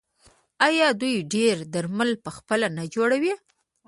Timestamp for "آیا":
0.67-0.87